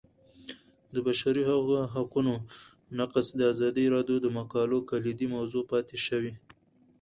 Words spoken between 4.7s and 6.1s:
کلیدي موضوع پاتې